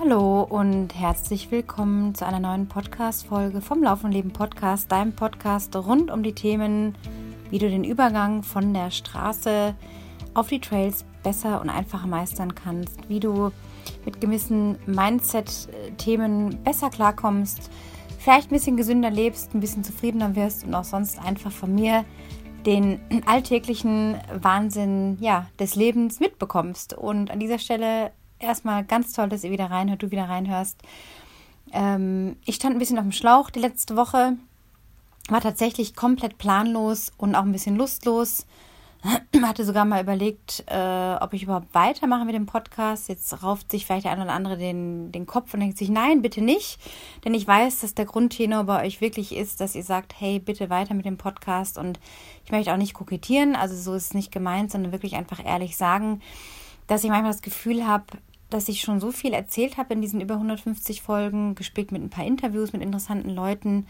Hallo 0.00 0.44
und 0.44 0.94
herzlich 0.98 1.50
willkommen 1.50 2.14
zu 2.14 2.24
einer 2.24 2.40
neuen 2.40 2.68
Podcast-Folge 2.68 3.60
vom 3.60 3.82
Laufen 3.82 4.10
Leben 4.10 4.32
Podcast, 4.32 4.90
deinem 4.90 5.12
Podcast 5.12 5.76
rund 5.76 6.10
um 6.10 6.22
die 6.22 6.32
Themen, 6.32 6.94
wie 7.50 7.58
du 7.58 7.68
den 7.68 7.84
Übergang 7.84 8.42
von 8.42 8.72
der 8.72 8.90
Straße 8.90 9.74
auf 10.32 10.48
die 10.48 10.58
Trails 10.58 11.04
besser 11.22 11.60
und 11.60 11.68
einfacher 11.68 12.06
meistern 12.06 12.54
kannst, 12.54 13.10
wie 13.10 13.20
du 13.20 13.52
mit 14.06 14.22
gewissen 14.22 14.78
Mindset-Themen 14.86 16.64
besser 16.64 16.88
klarkommst, 16.88 17.70
vielleicht 18.18 18.50
ein 18.50 18.54
bisschen 18.54 18.78
gesünder 18.78 19.10
lebst, 19.10 19.54
ein 19.54 19.60
bisschen 19.60 19.84
zufriedener 19.84 20.34
wirst 20.34 20.64
und 20.64 20.74
auch 20.74 20.84
sonst 20.84 21.18
einfach 21.18 21.52
von 21.52 21.74
mir 21.74 22.06
den 22.64 23.00
alltäglichen 23.26 24.16
Wahnsinn 24.32 25.18
ja, 25.20 25.48
des 25.58 25.74
Lebens 25.74 26.20
mitbekommst. 26.20 26.94
Und 26.94 27.30
an 27.30 27.38
dieser 27.38 27.58
Stelle 27.58 28.12
erstmal 28.40 28.84
ganz 28.84 29.12
toll, 29.12 29.28
dass 29.28 29.44
ihr 29.44 29.50
wieder 29.50 29.70
reinhört, 29.70 30.02
du 30.02 30.10
wieder 30.10 30.28
reinhörst. 30.28 30.82
Ähm, 31.72 32.36
ich 32.44 32.56
stand 32.56 32.74
ein 32.74 32.78
bisschen 32.78 32.98
auf 32.98 33.04
dem 33.04 33.12
Schlauch 33.12 33.50
die 33.50 33.60
letzte 33.60 33.96
Woche, 33.96 34.36
war 35.28 35.40
tatsächlich 35.40 35.94
komplett 35.94 36.38
planlos 36.38 37.12
und 37.16 37.34
auch 37.34 37.42
ein 37.42 37.52
bisschen 37.52 37.76
lustlos. 37.76 38.46
Hatte 39.42 39.64
sogar 39.64 39.86
mal 39.86 40.02
überlegt, 40.02 40.64
äh, 40.66 41.14
ob 41.20 41.32
ich 41.32 41.44
überhaupt 41.44 41.72
weitermache 41.72 42.26
mit 42.26 42.34
dem 42.34 42.44
Podcast. 42.44 43.08
Jetzt 43.08 43.42
rauft 43.42 43.70
sich 43.70 43.86
vielleicht 43.86 44.04
der 44.04 44.12
eine 44.12 44.24
oder 44.24 44.32
andere 44.32 44.58
den, 44.58 45.10
den 45.10 45.26
Kopf 45.26 45.54
und 45.54 45.60
denkt 45.60 45.78
sich, 45.78 45.88
nein, 45.88 46.20
bitte 46.20 46.42
nicht. 46.42 46.78
Denn 47.24 47.32
ich 47.32 47.46
weiß, 47.46 47.80
dass 47.80 47.94
der 47.94 48.04
Grundtenor 48.04 48.64
bei 48.64 48.84
euch 48.84 49.00
wirklich 49.00 49.34
ist, 49.34 49.60
dass 49.60 49.74
ihr 49.74 49.84
sagt, 49.84 50.20
hey, 50.20 50.38
bitte 50.38 50.68
weiter 50.68 50.92
mit 50.92 51.06
dem 51.06 51.16
Podcast. 51.16 51.78
Und 51.78 51.98
ich 52.44 52.52
möchte 52.52 52.72
auch 52.72 52.76
nicht 52.76 52.92
kokettieren, 52.92 53.56
also 53.56 53.74
so 53.74 53.94
ist 53.94 54.06
es 54.06 54.14
nicht 54.14 54.32
gemeint, 54.32 54.70
sondern 54.70 54.92
wirklich 54.92 55.14
einfach 55.14 55.42
ehrlich 55.42 55.78
sagen, 55.78 56.20
dass 56.86 57.04
ich 57.04 57.10
manchmal 57.10 57.32
das 57.32 57.42
Gefühl 57.42 57.86
habe, 57.86 58.04
dass 58.50 58.68
ich 58.68 58.80
schon 58.80 59.00
so 59.00 59.12
viel 59.12 59.32
erzählt 59.32 59.76
habe 59.76 59.94
in 59.94 60.02
diesen 60.02 60.20
über 60.20 60.34
150 60.34 61.02
Folgen, 61.02 61.54
gespickt 61.54 61.92
mit 61.92 62.02
ein 62.02 62.10
paar 62.10 62.26
Interviews 62.26 62.72
mit 62.72 62.82
interessanten 62.82 63.30
Leuten, 63.30 63.86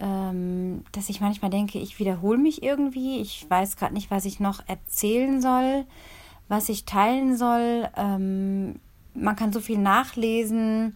ähm, 0.00 0.84
dass 0.92 1.08
ich 1.08 1.20
manchmal 1.20 1.50
denke, 1.50 1.78
ich 1.78 1.98
wiederhole 1.98 2.38
mich 2.38 2.62
irgendwie. 2.62 3.20
Ich 3.20 3.46
weiß 3.48 3.76
gerade 3.76 3.94
nicht, 3.94 4.10
was 4.10 4.24
ich 4.24 4.40
noch 4.40 4.66
erzählen 4.66 5.40
soll, 5.42 5.84
was 6.48 6.68
ich 6.68 6.84
teilen 6.84 7.36
soll. 7.36 7.88
Ähm, 7.96 8.80
man 9.14 9.36
kann 9.36 9.52
so 9.52 9.60
viel 9.60 9.78
nachlesen, 9.78 10.94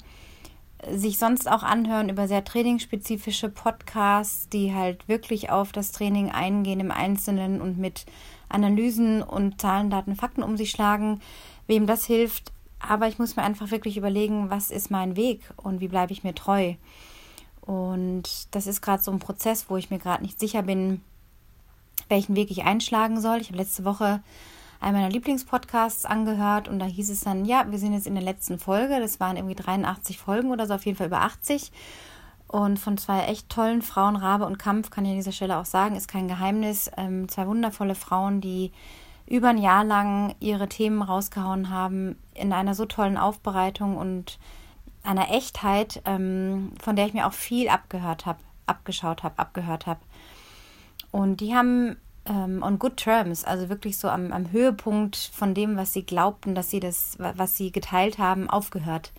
sich 0.91 1.19
sonst 1.19 1.51
auch 1.51 1.63
anhören 1.63 2.09
über 2.09 2.29
sehr 2.29 2.45
trainingsspezifische 2.45 3.49
Podcasts, 3.49 4.49
die 4.49 4.75
halt 4.75 5.09
wirklich 5.09 5.51
auf 5.51 5.73
das 5.73 5.93
Training 5.93 6.31
eingehen 6.31 6.81
im 6.81 6.91
Einzelnen 6.91 7.61
und 7.61 7.79
mit 7.79 8.07
Analysen 8.49 9.23
und 9.23 9.61
Zahlen, 9.61 9.91
Daten, 9.91 10.17
Fakten 10.17 10.43
um 10.43 10.57
sich 10.57 10.71
schlagen. 10.71 11.21
Wem 11.67 11.87
das 11.87 12.05
hilft, 12.05 12.53
aber 12.89 13.09
ich 13.09 13.19
muss 13.19 13.37
mir 13.37 13.43
einfach 13.43 13.71
wirklich 13.71 13.97
überlegen, 13.97 14.51
was 14.51 14.71
ist 14.71 14.91
mein 14.91 15.17
Weg 15.17 15.41
und 15.57 15.81
wie 15.81 15.89
bleibe 15.89 16.13
ich 16.13 16.25
mir 16.25 16.35
treu. 16.35 16.75
Und 17.61 18.25
das 18.51 18.67
ist 18.67 18.83
gerade 18.83 19.03
so 19.03 19.11
ein 19.11 19.19
Prozess, 19.19 19.67
wo 19.69 19.77
ich 19.77 19.91
mir 19.91 19.99
gerade 19.99 20.23
nicht 20.23 20.39
sicher 20.39 20.63
bin, 20.63 21.01
welchen 22.09 22.37
Weg 22.37 22.51
ich 22.51 22.65
einschlagen 22.65 23.21
soll. 23.21 23.39
Ich 23.41 23.49
habe 23.49 23.59
letzte 23.59 23.85
Woche 23.85 24.23
einen 24.81 24.97
meiner 24.97 25.11
Lieblingspodcasts 25.11 26.05
angehört 26.05 26.69
und 26.69 26.79
da 26.79 26.85
hieß 26.85 27.11
es 27.11 27.21
dann, 27.21 27.45
ja, 27.45 27.65
wir 27.71 27.79
sind 27.79 27.95
jetzt 27.95 28.07
in 28.07 28.15
der 28.15 28.25
letzten 28.25 28.59
Folge. 28.59 29.01
Das 29.01 29.19
waren 29.19 29.37
irgendwie 29.37 29.55
83 29.55 30.19
Folgen 30.19 30.51
oder 30.51 30.67
so, 30.67 30.75
auf 30.75 30.85
jeden 30.85 30.99
Fall 30.99 31.07
über 31.07 31.23
80. 31.23 31.73
Und 32.49 32.79
von 32.79 32.99
zwei 32.99 33.25
echt 33.25 33.49
tollen 33.49 33.83
Frauen, 33.83 34.17
Rabe 34.17 34.45
und 34.45 34.59
Kampf, 34.59 34.91
kann 34.91 35.05
ich 35.05 35.11
an 35.11 35.17
dieser 35.17 35.33
Stelle 35.33 35.57
auch 35.57 35.65
sagen, 35.65 35.97
ist 35.97 36.07
kein 36.07 36.29
Geheimnis. 36.29 36.91
Ähm, 36.97 37.29
zwei 37.29 37.47
wundervolle 37.47 37.95
Frauen, 37.95 38.41
die 38.41 38.71
über 39.27 39.49
ein 39.49 39.59
Jahr 39.59 39.85
lang 39.85 40.35
ihre 40.41 40.69
Themen 40.69 41.03
rausgehauen 41.03 41.71
haben, 41.71 42.19
in 42.35 42.53
einer 42.53 42.75
so 42.75 42.85
tollen 42.85 43.17
Aufbereitung 43.17 43.97
und 43.97 44.39
einer 45.03 45.31
Echtheit, 45.31 46.03
ähm, 46.05 46.73
von 46.83 46.97
der 46.97 47.07
ich 47.07 47.15
mir 47.15 47.27
auch 47.27 47.33
viel 47.33 47.69
abgehört 47.69 48.27
habe, 48.27 48.39
abgeschaut 48.67 49.23
habe, 49.23 49.39
abgehört 49.39 49.87
habe. 49.87 50.01
Und 51.11 51.41
die 51.41 51.55
haben 51.55 51.97
ähm, 52.27 52.63
on 52.63 52.79
good 52.79 52.97
terms, 52.97 53.45
also 53.45 53.69
wirklich 53.69 53.99
so 53.99 54.09
am, 54.09 54.33
am 54.33 54.51
Höhepunkt 54.51 55.17
von 55.17 55.55
dem, 55.55 55.77
was 55.77 55.93
sie 55.93 56.05
glaubten, 56.05 56.55
dass 56.55 56.71
sie 56.71 56.81
das, 56.81 57.17
was 57.19 57.57
sie 57.57 57.71
geteilt 57.71 58.19
haben, 58.19 58.49
aufgehört. 58.49 59.13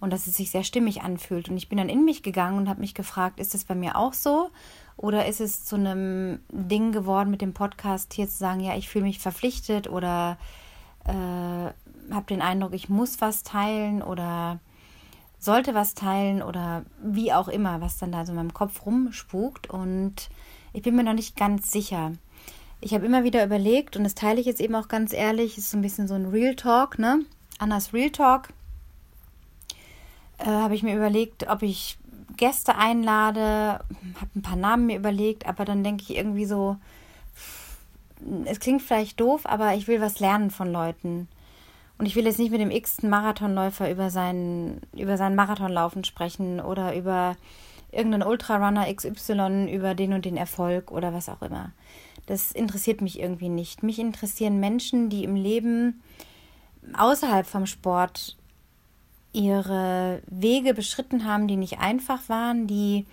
Und 0.00 0.12
dass 0.12 0.26
es 0.26 0.34
sich 0.34 0.50
sehr 0.50 0.64
stimmig 0.64 1.02
anfühlt. 1.02 1.48
Und 1.48 1.56
ich 1.56 1.68
bin 1.68 1.78
dann 1.78 1.88
in 1.88 2.04
mich 2.04 2.22
gegangen 2.22 2.58
und 2.58 2.68
habe 2.68 2.80
mich 2.80 2.94
gefragt, 2.94 3.40
ist 3.40 3.54
das 3.54 3.64
bei 3.64 3.74
mir 3.74 3.96
auch 3.96 4.12
so? 4.12 4.50
Oder 4.96 5.26
ist 5.26 5.40
es 5.40 5.64
zu 5.64 5.76
einem 5.76 6.40
Ding 6.50 6.92
geworden 6.92 7.30
mit 7.30 7.40
dem 7.40 7.54
Podcast 7.54 8.12
hier 8.12 8.28
zu 8.28 8.36
sagen, 8.36 8.60
ja, 8.60 8.76
ich 8.76 8.88
fühle 8.88 9.04
mich 9.04 9.18
verpflichtet 9.18 9.88
oder 9.88 10.38
äh, 11.04 11.12
habe 11.12 12.26
den 12.28 12.42
Eindruck, 12.42 12.74
ich 12.74 12.88
muss 12.88 13.20
was 13.20 13.42
teilen 13.42 14.02
oder 14.02 14.60
sollte 15.38 15.74
was 15.74 15.94
teilen 15.94 16.42
oder 16.42 16.84
wie 17.02 17.32
auch 17.32 17.48
immer, 17.48 17.80
was 17.80 17.98
dann 17.98 18.12
da 18.12 18.24
so 18.24 18.32
in 18.32 18.36
meinem 18.36 18.54
Kopf 18.54 18.86
rumspukt. 18.86 19.68
Und 19.68 20.30
ich 20.72 20.82
bin 20.82 20.96
mir 20.96 21.04
noch 21.04 21.12
nicht 21.12 21.36
ganz 21.36 21.70
sicher. 21.70 22.12
Ich 22.80 22.94
habe 22.94 23.06
immer 23.06 23.24
wieder 23.24 23.44
überlegt, 23.44 23.96
und 23.96 24.04
das 24.04 24.14
teile 24.14 24.40
ich 24.40 24.46
jetzt 24.46 24.60
eben 24.60 24.74
auch 24.74 24.88
ganz 24.88 25.12
ehrlich, 25.12 25.58
ist 25.58 25.70
so 25.70 25.76
ein 25.76 25.82
bisschen 25.82 26.08
so 26.08 26.14
ein 26.14 26.26
Real 26.26 26.54
Talk, 26.54 26.98
ne? 26.98 27.24
Annas 27.58 27.92
Real 27.92 28.10
Talk. 28.10 28.48
Äh, 30.38 30.46
habe 30.46 30.74
ich 30.74 30.82
mir 30.82 30.96
überlegt, 30.96 31.48
ob 31.48 31.62
ich 31.62 31.98
Gäste 32.36 32.76
einlade, 32.76 33.80
habe 34.20 34.30
ein 34.34 34.42
paar 34.42 34.56
Namen 34.56 34.86
mir 34.86 34.96
überlegt, 34.96 35.46
aber 35.46 35.64
dann 35.64 35.84
denke 35.84 36.02
ich 36.02 36.16
irgendwie 36.16 36.46
so, 36.46 36.76
es 38.44 38.60
klingt 38.60 38.82
vielleicht 38.82 39.20
doof, 39.20 39.42
aber 39.44 39.74
ich 39.74 39.86
will 39.86 40.00
was 40.00 40.20
lernen 40.20 40.50
von 40.50 40.72
Leuten. 40.72 41.28
Und 41.98 42.06
ich 42.06 42.16
will 42.16 42.24
jetzt 42.24 42.38
nicht 42.38 42.50
mit 42.50 42.60
dem 42.60 42.70
x-ten 42.70 43.08
Marathonläufer 43.08 43.90
über 43.90 44.10
seinen, 44.10 44.80
über 44.92 45.16
seinen 45.16 45.36
Marathonlaufen 45.36 46.02
sprechen 46.02 46.60
oder 46.60 46.96
über 46.96 47.36
irgendeinen 47.92 48.28
Ultrarunner 48.28 48.92
XY, 48.92 49.70
über 49.72 49.94
den 49.94 50.12
und 50.12 50.24
den 50.24 50.36
Erfolg 50.36 50.90
oder 50.90 51.12
was 51.12 51.28
auch 51.28 51.42
immer. 51.42 51.70
Das 52.26 52.50
interessiert 52.50 53.00
mich 53.00 53.20
irgendwie 53.20 53.48
nicht. 53.48 53.82
Mich 53.82 53.98
interessieren 53.98 54.58
Menschen, 54.58 55.08
die 55.08 55.22
im 55.22 55.36
Leben 55.36 56.02
außerhalb 56.98 57.46
vom 57.46 57.66
Sport 57.66 58.36
ihre 59.34 60.22
Wege 60.26 60.72
beschritten 60.72 61.26
haben, 61.26 61.48
die 61.48 61.56
nicht 61.56 61.80
einfach 61.80 62.28
waren, 62.28 62.66
die 62.66 63.04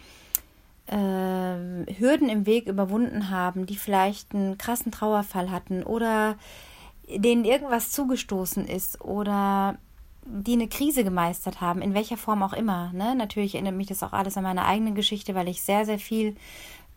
äh, 0.85 0.95
Hürden 0.95 2.29
im 2.29 2.45
Weg 2.45 2.67
überwunden 2.67 3.29
haben, 3.29 3.65
die 3.65 3.75
vielleicht 3.75 4.33
einen 4.33 4.57
krassen 4.57 4.91
Trauerfall 4.91 5.51
hatten 5.51 5.83
oder 5.83 6.37
denen 7.07 7.43
irgendwas 7.43 7.91
zugestoßen 7.91 8.67
ist 8.67 9.01
oder 9.01 9.77
die 10.25 10.53
eine 10.53 10.67
Krise 10.67 11.03
gemeistert 11.03 11.59
haben, 11.59 11.81
in 11.81 11.95
welcher 11.95 12.17
Form 12.17 12.43
auch 12.43 12.53
immer. 12.53 12.91
Ne? 12.93 13.15
Natürlich 13.15 13.55
erinnert 13.55 13.75
mich 13.75 13.87
das 13.87 14.03
auch 14.03 14.13
alles 14.13 14.37
an 14.37 14.43
meine 14.43 14.65
eigene 14.65 14.93
Geschichte, 14.93 15.33
weil 15.33 15.49
ich 15.49 15.63
sehr, 15.63 15.85
sehr 15.85 15.99
viel 15.99 16.35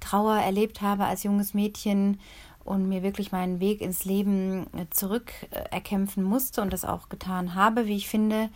Trauer 0.00 0.36
erlebt 0.36 0.82
habe 0.82 1.06
als 1.06 1.22
junges 1.22 1.54
Mädchen 1.54 2.20
und 2.64 2.88
mir 2.88 3.02
wirklich 3.02 3.32
meinen 3.32 3.60
Weg 3.60 3.80
ins 3.80 4.04
Leben 4.04 4.66
zurück 4.90 5.32
erkämpfen 5.70 6.22
musste 6.22 6.62
und 6.62 6.72
das 6.72 6.84
auch 6.84 7.08
getan 7.08 7.54
habe, 7.54 7.86
wie 7.86 7.96
ich 7.96 8.08
finde 8.08 8.50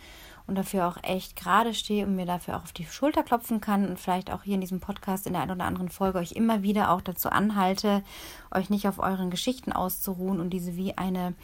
und 0.49 0.55
dafür 0.55 0.87
auch 0.87 0.97
echt 1.03 1.35
gerade 1.35 1.73
stehe 1.73 2.05
und 2.05 2.15
mir 2.15 2.25
dafür 2.25 2.57
auch 2.57 2.63
auf 2.63 2.73
die 2.73 2.85
Schulter 2.85 3.23
klopfen 3.23 3.61
kann 3.61 3.87
und 3.87 3.99
vielleicht 3.99 4.31
auch 4.31 4.43
hier 4.43 4.55
in 4.55 4.61
diesem 4.61 4.79
Podcast 4.79 5.27
in 5.27 5.33
der 5.33 5.43
einen 5.43 5.51
oder 5.51 5.65
anderen 5.65 5.89
Folge 5.89 6.17
euch 6.17 6.33
immer 6.33 6.63
wieder 6.63 6.91
auch 6.91 7.01
dazu 7.01 7.29
anhalte, 7.29 8.03
euch 8.51 8.69
nicht 8.69 8.87
auf 8.87 8.99
euren 8.99 9.29
Geschichten 9.29 9.71
auszuruhen 9.71 10.39
und 10.39 10.49
diese 10.49 10.75
wie 10.75 10.97
eine 10.97 11.35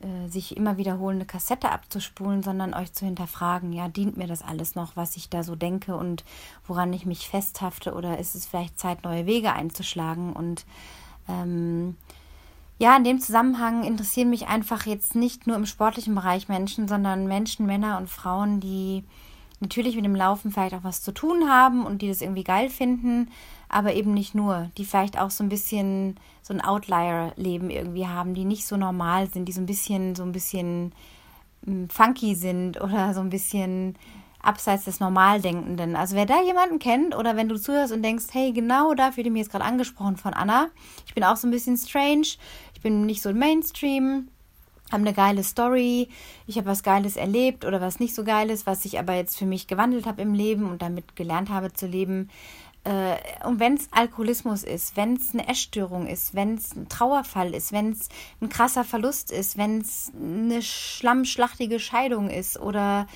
äh, 0.00 0.28
sich 0.28 0.56
immer 0.56 0.76
wiederholende 0.76 1.26
Kassette 1.26 1.70
abzuspulen, 1.70 2.42
sondern 2.42 2.72
euch 2.72 2.92
zu 2.92 3.04
hinterfragen, 3.04 3.72
ja, 3.72 3.88
dient 3.88 4.16
mir 4.16 4.26
das 4.26 4.42
alles 4.42 4.74
noch, 4.74 4.96
was 4.96 5.16
ich 5.16 5.28
da 5.28 5.42
so 5.42 5.54
denke 5.54 5.96
und 5.96 6.24
woran 6.66 6.92
ich 6.92 7.04
mich 7.04 7.28
festhafte 7.28 7.92
oder 7.94 8.18
ist 8.18 8.34
es 8.34 8.46
vielleicht 8.46 8.78
Zeit, 8.78 9.04
neue 9.04 9.26
Wege 9.26 9.52
einzuschlagen 9.52 10.32
und 10.32 10.64
ähm, 11.28 11.96
ja, 12.78 12.96
in 12.96 13.04
dem 13.04 13.20
Zusammenhang 13.20 13.82
interessieren 13.82 14.30
mich 14.30 14.46
einfach 14.46 14.86
jetzt 14.86 15.14
nicht 15.14 15.46
nur 15.46 15.56
im 15.56 15.66
sportlichen 15.66 16.14
Bereich 16.14 16.48
Menschen, 16.48 16.86
sondern 16.86 17.26
Menschen, 17.26 17.66
Männer 17.66 17.98
und 17.98 18.08
Frauen, 18.08 18.60
die 18.60 19.04
natürlich 19.60 19.96
mit 19.96 20.04
dem 20.04 20.14
Laufen 20.14 20.52
vielleicht 20.52 20.74
auch 20.74 20.84
was 20.84 21.02
zu 21.02 21.12
tun 21.12 21.48
haben 21.50 21.84
und 21.84 22.02
die 22.02 22.08
das 22.08 22.22
irgendwie 22.22 22.44
geil 22.44 22.70
finden, 22.70 23.30
aber 23.68 23.94
eben 23.94 24.14
nicht 24.14 24.34
nur, 24.34 24.70
die 24.78 24.84
vielleicht 24.84 25.18
auch 25.18 25.30
so 25.30 25.42
ein 25.42 25.48
bisschen 25.48 26.16
so 26.42 26.54
ein 26.54 26.60
Outlier-Leben 26.60 27.68
irgendwie 27.68 28.06
haben, 28.06 28.34
die 28.34 28.44
nicht 28.44 28.66
so 28.66 28.76
normal 28.76 29.28
sind, 29.28 29.46
die 29.46 29.52
so 29.52 29.60
ein 29.60 29.66
bisschen, 29.66 30.14
so 30.14 30.22
ein 30.22 30.32
bisschen 30.32 30.92
hm, 31.64 31.88
funky 31.90 32.36
sind 32.36 32.80
oder 32.80 33.12
so 33.12 33.20
ein 33.20 33.30
bisschen 33.30 33.96
abseits 34.40 34.84
des 34.84 35.00
Normaldenkenden. 35.00 35.96
Also 35.96 36.14
wer 36.14 36.26
da 36.26 36.40
jemanden 36.42 36.78
kennt 36.78 37.14
oder 37.16 37.36
wenn 37.36 37.48
du 37.48 37.60
zuhörst 37.60 37.92
und 37.92 38.02
denkst, 38.02 38.26
hey, 38.32 38.52
genau 38.52 38.94
da 38.94 39.10
fühle 39.10 39.26
ich 39.26 39.32
mich 39.32 39.42
jetzt 39.42 39.50
gerade 39.50 39.64
angesprochen 39.64 40.16
von 40.16 40.32
Anna. 40.32 40.68
Ich 41.06 41.14
bin 41.14 41.24
auch 41.24 41.36
so 41.36 41.46
ein 41.48 41.50
bisschen 41.50 41.76
strange. 41.76 42.28
Ich 42.78 42.82
bin 42.82 43.06
nicht 43.06 43.22
so 43.22 43.32
Mainstream. 43.32 44.28
Habe 44.92 45.02
eine 45.02 45.12
geile 45.12 45.42
Story. 45.42 46.08
Ich 46.46 46.58
habe 46.58 46.68
was 46.68 46.84
Geiles 46.84 47.16
erlebt 47.16 47.64
oder 47.64 47.80
was 47.80 47.98
nicht 47.98 48.14
so 48.14 48.22
Geiles, 48.22 48.68
was 48.68 48.84
ich 48.84 49.00
aber 49.00 49.14
jetzt 49.14 49.36
für 49.36 49.46
mich 49.46 49.66
gewandelt 49.66 50.06
habe 50.06 50.22
im 50.22 50.32
Leben 50.32 50.70
und 50.70 50.80
damit 50.80 51.16
gelernt 51.16 51.50
habe 51.50 51.72
zu 51.72 51.88
leben. 51.88 52.30
Äh, 52.84 53.16
und 53.44 53.58
wenn 53.58 53.74
es 53.74 53.88
Alkoholismus 53.90 54.62
ist, 54.62 54.96
wenn 54.96 55.14
es 55.14 55.34
eine 55.34 55.48
Essstörung 55.48 56.06
ist, 56.06 56.36
wenn 56.36 56.54
es 56.54 56.76
ein 56.76 56.88
Trauerfall 56.88 57.52
ist, 57.52 57.72
wenn 57.72 57.90
es 57.90 58.10
ein 58.40 58.48
krasser 58.48 58.84
Verlust 58.84 59.32
ist, 59.32 59.58
wenn 59.58 59.80
es 59.80 60.12
eine 60.14 60.62
schlammschlachtige 60.62 61.80
Scheidung 61.80 62.30
ist 62.30 62.60
oder 62.60 63.08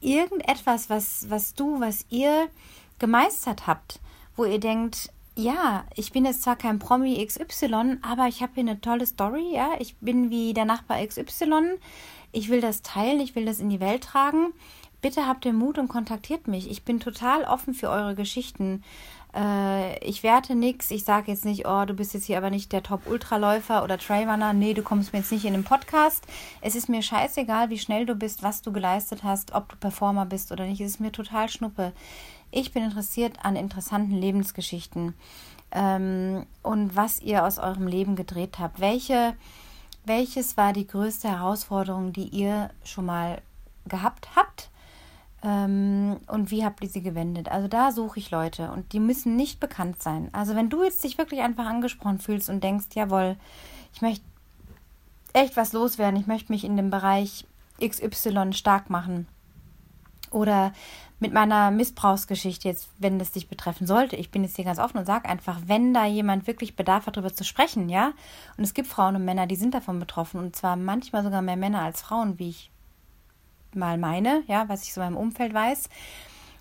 irgendetwas, 0.00 0.88
was, 0.88 1.28
was 1.28 1.54
du, 1.54 1.80
was 1.80 2.06
ihr 2.08 2.46
gemeistert 3.00 3.66
habt, 3.66 3.98
wo 4.36 4.44
ihr 4.44 4.60
denkt, 4.60 5.10
ja, 5.38 5.84
ich 5.94 6.10
bin 6.10 6.24
jetzt 6.24 6.42
zwar 6.42 6.56
kein 6.56 6.80
Promi 6.80 7.24
XY, 7.24 7.98
aber 8.02 8.26
ich 8.26 8.42
habe 8.42 8.54
hier 8.54 8.64
eine 8.64 8.80
tolle 8.80 9.06
Story, 9.06 9.54
ja. 9.54 9.70
Ich 9.78 9.96
bin 9.98 10.30
wie 10.30 10.52
der 10.52 10.64
Nachbar 10.64 10.98
XY. 11.06 11.78
Ich 12.32 12.48
will 12.48 12.60
das 12.60 12.82
teilen, 12.82 13.20
ich 13.20 13.36
will 13.36 13.44
das 13.44 13.60
in 13.60 13.70
die 13.70 13.78
Welt 13.78 14.02
tragen. 14.02 14.52
Bitte 15.00 15.28
habt 15.28 15.44
den 15.44 15.54
Mut 15.54 15.78
und 15.78 15.86
kontaktiert 15.86 16.48
mich. 16.48 16.68
Ich 16.68 16.82
bin 16.82 16.98
total 16.98 17.44
offen 17.44 17.72
für 17.72 17.88
eure 17.88 18.16
Geschichten. 18.16 18.82
Äh, 19.32 20.04
ich 20.04 20.24
werte 20.24 20.56
nichts. 20.56 20.90
Ich 20.90 21.04
sage 21.04 21.30
jetzt 21.30 21.44
nicht, 21.44 21.68
oh, 21.68 21.84
du 21.84 21.94
bist 21.94 22.14
jetzt 22.14 22.24
hier 22.24 22.36
aber 22.38 22.50
nicht 22.50 22.72
der 22.72 22.82
Top-Ultraläufer 22.82 23.84
oder 23.84 23.96
Trailrunner. 23.96 24.52
Nee, 24.54 24.74
du 24.74 24.82
kommst 24.82 25.12
mir 25.12 25.20
jetzt 25.20 25.30
nicht 25.30 25.44
in 25.44 25.52
den 25.52 25.62
Podcast. 25.62 26.24
Es 26.62 26.74
ist 26.74 26.88
mir 26.88 27.02
scheißegal, 27.02 27.70
wie 27.70 27.78
schnell 27.78 28.06
du 28.06 28.16
bist, 28.16 28.42
was 28.42 28.60
du 28.60 28.72
geleistet 28.72 29.22
hast, 29.22 29.54
ob 29.54 29.68
du 29.68 29.76
Performer 29.76 30.26
bist 30.26 30.50
oder 30.50 30.66
nicht. 30.66 30.80
Es 30.80 30.92
ist 30.92 31.00
mir 31.00 31.12
total 31.12 31.48
schnuppe. 31.48 31.92
Ich 32.50 32.72
bin 32.72 32.84
interessiert 32.84 33.44
an 33.44 33.56
interessanten 33.56 34.14
Lebensgeschichten 34.14 35.14
ähm, 35.70 36.46
und 36.62 36.96
was 36.96 37.20
ihr 37.20 37.44
aus 37.44 37.58
eurem 37.58 37.86
Leben 37.86 38.16
gedreht 38.16 38.58
habt. 38.58 38.80
Welche, 38.80 39.34
welches 40.04 40.56
war 40.56 40.72
die 40.72 40.86
größte 40.86 41.28
Herausforderung, 41.28 42.12
die 42.12 42.28
ihr 42.28 42.70
schon 42.84 43.06
mal 43.06 43.42
gehabt 43.86 44.28
habt? 44.34 44.70
Ähm, 45.42 46.18
und 46.26 46.50
wie 46.50 46.64
habt 46.64 46.82
ihr 46.82 46.88
sie 46.88 47.02
gewendet? 47.02 47.50
Also 47.50 47.68
da 47.68 47.92
suche 47.92 48.18
ich 48.18 48.30
Leute 48.30 48.72
und 48.72 48.92
die 48.92 49.00
müssen 49.00 49.36
nicht 49.36 49.60
bekannt 49.60 50.02
sein. 50.02 50.30
Also 50.32 50.56
wenn 50.56 50.70
du 50.70 50.82
jetzt 50.82 51.04
dich 51.04 51.18
wirklich 51.18 51.42
einfach 51.42 51.66
angesprochen 51.66 52.18
fühlst 52.18 52.48
und 52.48 52.64
denkst, 52.64 52.86
jawohl, 52.94 53.36
ich 53.92 54.00
möchte 54.00 54.24
echt 55.34 55.56
was 55.56 55.74
loswerden, 55.74 56.18
ich 56.18 56.26
möchte 56.26 56.50
mich 56.50 56.64
in 56.64 56.76
dem 56.76 56.90
Bereich 56.90 57.46
XY 57.80 58.54
stark 58.54 58.90
machen 58.90 59.28
oder 60.30 60.72
mit 61.20 61.32
meiner 61.32 61.70
Missbrauchsgeschichte 61.70 62.68
jetzt, 62.68 62.88
wenn 62.98 63.18
das 63.18 63.32
dich 63.32 63.48
betreffen 63.48 63.86
sollte, 63.86 64.16
ich 64.16 64.30
bin 64.30 64.44
jetzt 64.44 64.56
hier 64.56 64.64
ganz 64.64 64.78
offen 64.78 64.98
und 64.98 65.06
sage 65.06 65.28
einfach, 65.28 65.58
wenn 65.66 65.92
da 65.92 66.06
jemand 66.06 66.46
wirklich 66.46 66.76
Bedarf 66.76 67.06
hat, 67.06 67.16
darüber 67.16 67.32
zu 67.32 67.44
sprechen, 67.44 67.88
ja, 67.88 68.12
und 68.56 68.64
es 68.64 68.74
gibt 68.74 68.88
Frauen 68.88 69.16
und 69.16 69.24
Männer, 69.24 69.46
die 69.46 69.56
sind 69.56 69.74
davon 69.74 69.98
betroffen 69.98 70.38
und 70.38 70.54
zwar 70.54 70.76
manchmal 70.76 71.24
sogar 71.24 71.42
mehr 71.42 71.56
Männer 71.56 71.82
als 71.82 72.02
Frauen, 72.02 72.38
wie 72.38 72.50
ich 72.50 72.70
mal 73.74 73.98
meine, 73.98 74.42
ja, 74.46 74.68
was 74.68 74.84
ich 74.84 74.94
so 74.94 75.00
meinem 75.00 75.16
Umfeld 75.16 75.52
weiß. 75.52 75.88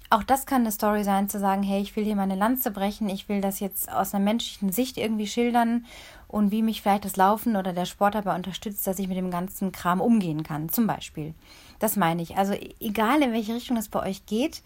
Auch 0.09 0.24
das 0.24 0.45
kann 0.45 0.62
eine 0.62 0.71
Story 0.71 1.04
sein, 1.04 1.30
zu 1.30 1.39
sagen, 1.39 1.63
hey, 1.63 1.81
ich 1.81 1.95
will 1.95 2.06
hier 2.06 2.15
meine 2.15 2.36
Lanze 2.36 2.71
brechen, 2.71 3.09
ich 3.09 3.27
will 3.27 3.42
das 3.42 3.59
jetzt 3.59 3.92
aus 3.92 4.13
einer 4.13 4.24
menschlichen 4.24 4.71
Sicht 4.71 4.98
irgendwie 4.98 5.27
schildern 5.27 5.86
und 6.27 6.51
wie 6.51 6.62
mich 6.62 6.81
vielleicht 6.81 7.06
das 7.06 7.18
Laufen 7.18 7.56
oder 7.57 7.74
der 7.74 7.86
Sport 7.86 8.15
dabei 8.15 8.36
unterstützt, 8.36 8.88
dass 8.88 9.00
ich 9.00 9.07
mit 9.07 9.18
dem 9.18 9.31
ganzen 9.31 9.71
Kram 9.71 10.00
umgehen 10.00 10.44
kann, 10.44 10.69
zum 10.69 10.88
Beispiel. 10.88 11.33
Das 11.80 11.98
meine 11.98 12.21
ich. 12.21 12.38
Also 12.38 12.54
egal, 12.80 13.21
in 13.21 13.33
welche 13.33 13.54
Richtung 13.54 13.75
es 13.77 13.89
bei 13.89 14.01
euch 14.01 14.25
geht, 14.25 14.63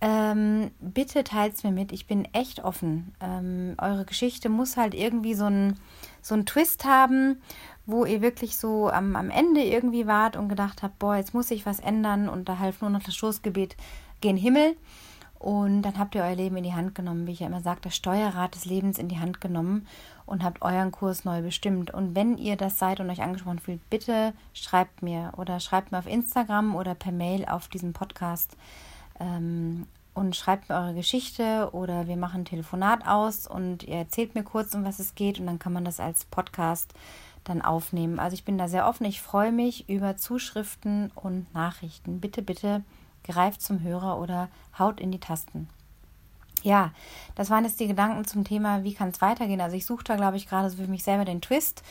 ähm, 0.00 0.72
bitte 0.80 1.22
teilt 1.22 1.54
es 1.54 1.62
mir 1.62 1.70
mit. 1.70 1.92
Ich 1.92 2.08
bin 2.08 2.24
echt 2.32 2.64
offen. 2.64 3.14
Ähm, 3.20 3.76
eure 3.78 4.04
Geschichte 4.04 4.48
muss 4.48 4.76
halt 4.76 4.94
irgendwie 4.94 5.34
so 5.34 5.44
einen 5.44 5.78
so 6.20 6.36
Twist 6.42 6.84
haben 6.84 7.36
wo 7.86 8.04
ihr 8.04 8.22
wirklich 8.22 8.56
so 8.56 8.88
am, 8.90 9.16
am 9.16 9.30
Ende 9.30 9.62
irgendwie 9.62 10.06
wart 10.06 10.36
und 10.36 10.48
gedacht 10.48 10.82
habt, 10.82 10.98
boah, 10.98 11.16
jetzt 11.16 11.34
muss 11.34 11.50
ich 11.50 11.66
was 11.66 11.80
ändern 11.80 12.28
und 12.28 12.48
da 12.48 12.58
half 12.58 12.80
nur 12.80 12.90
noch 12.90 13.02
das 13.02 13.14
Stoßgebet 13.16 13.76
gen 14.22 14.36
Himmel. 14.36 14.76
Und 15.38 15.82
dann 15.82 15.98
habt 15.98 16.14
ihr 16.14 16.22
euer 16.22 16.36
Leben 16.36 16.56
in 16.56 16.62
die 16.62 16.72
Hand 16.72 16.94
genommen, 16.94 17.26
wie 17.26 17.32
ich 17.32 17.40
ja 17.40 17.48
immer 17.48 17.62
sage, 17.62 17.80
das 17.82 17.96
Steuerrad 17.96 18.54
des 18.54 18.64
Lebens 18.64 18.96
in 18.96 19.08
die 19.08 19.18
Hand 19.18 19.40
genommen 19.40 19.88
und 20.24 20.44
habt 20.44 20.62
euren 20.62 20.92
Kurs 20.92 21.24
neu 21.24 21.42
bestimmt. 21.42 21.92
Und 21.92 22.14
wenn 22.14 22.38
ihr 22.38 22.56
das 22.56 22.78
seid 22.78 23.00
und 23.00 23.10
euch 23.10 23.22
angesprochen 23.22 23.58
fühlt, 23.58 23.90
bitte 23.90 24.34
schreibt 24.54 25.02
mir 25.02 25.32
oder 25.36 25.58
schreibt 25.58 25.90
mir 25.90 25.98
auf 25.98 26.06
Instagram 26.06 26.76
oder 26.76 26.94
per 26.94 27.10
Mail 27.10 27.44
auf 27.46 27.66
diesen 27.66 27.92
Podcast 27.92 28.56
ähm, 29.18 29.88
und 30.14 30.36
schreibt 30.36 30.68
mir 30.68 30.76
eure 30.76 30.94
Geschichte 30.94 31.70
oder 31.72 32.06
wir 32.06 32.16
machen 32.16 32.42
ein 32.42 32.44
Telefonat 32.44 33.04
aus 33.08 33.48
und 33.48 33.82
ihr 33.82 33.96
erzählt 33.96 34.36
mir 34.36 34.44
kurz, 34.44 34.72
um 34.76 34.84
was 34.84 35.00
es 35.00 35.16
geht 35.16 35.40
und 35.40 35.46
dann 35.46 35.58
kann 35.58 35.72
man 35.72 35.84
das 35.84 35.98
als 35.98 36.24
Podcast 36.24 36.94
dann 37.42 37.62
aufnehmen. 37.62 38.20
Also 38.20 38.34
ich 38.34 38.44
bin 38.44 38.58
da 38.58 38.68
sehr 38.68 38.86
offen. 38.86 39.06
Ich 39.06 39.20
freue 39.20 39.50
mich 39.50 39.88
über 39.88 40.16
Zuschriften 40.16 41.10
und 41.16 41.52
Nachrichten. 41.52 42.20
Bitte, 42.20 42.42
bitte 42.42 42.84
greift 43.24 43.62
zum 43.62 43.82
Hörer 43.82 44.18
oder 44.18 44.48
haut 44.78 45.00
in 45.00 45.10
die 45.10 45.20
Tasten. 45.20 45.68
Ja, 46.62 46.92
das 47.34 47.50
waren 47.50 47.64
jetzt 47.64 47.80
die 47.80 47.88
Gedanken 47.88 48.24
zum 48.24 48.44
Thema, 48.44 48.84
wie 48.84 48.94
kann 48.94 49.08
es 49.08 49.20
weitergehen. 49.20 49.60
Also 49.60 49.76
ich 49.76 49.86
suche 49.86 50.04
da, 50.04 50.16
glaube 50.16 50.36
ich, 50.36 50.48
gerade 50.48 50.70
so 50.70 50.76
für 50.76 50.86
mich 50.88 51.02
selber 51.02 51.24
den 51.24 51.40
Twist. 51.40 51.82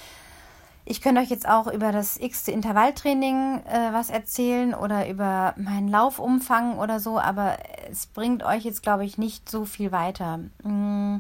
Ich 0.83 1.01
könnte 1.01 1.21
euch 1.21 1.29
jetzt 1.29 1.47
auch 1.47 1.67
über 1.67 1.91
das 1.91 2.17
x-te 2.17 2.51
Intervalltraining 2.51 3.61
äh, 3.65 3.93
was 3.93 4.09
erzählen 4.09 4.73
oder 4.73 5.07
über 5.07 5.53
meinen 5.57 5.87
Laufumfang 5.87 6.79
oder 6.79 6.99
so, 6.99 7.19
aber 7.19 7.57
es 7.89 8.07
bringt 8.07 8.43
euch 8.43 8.63
jetzt, 8.63 8.81
glaube 8.81 9.05
ich, 9.05 9.17
nicht 9.17 9.49
so 9.49 9.65
viel 9.65 9.91
weiter. 9.91 10.39
Hm, 10.63 11.19